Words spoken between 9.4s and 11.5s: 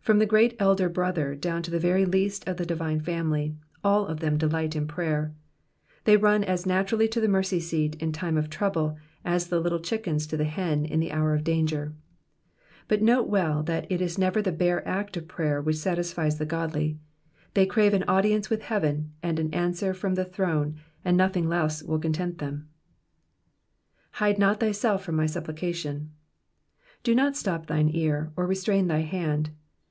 the little chickens to the hen in the hour of